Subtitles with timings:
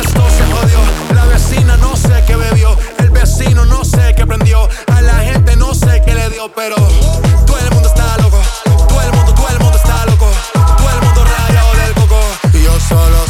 [0.00, 0.78] Esto se jodió,
[1.12, 5.56] la vecina no sé qué bebió, el vecino no sé qué aprendió, a la gente
[5.56, 6.76] no sé qué le dio pero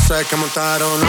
[0.06, 1.00] sé que montaron.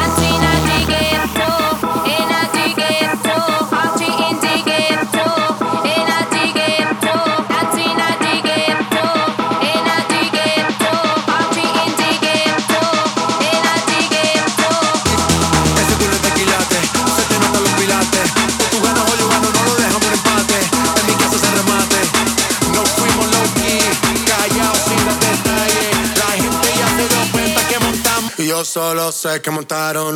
[28.56, 30.16] Yo solo sé que montaron.